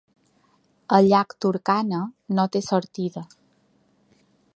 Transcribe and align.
El 0.97 1.09
llac 1.11 1.35
Turkana 1.45 1.99
no 2.39 2.45
té 2.57 2.61
sortida. 2.69 3.25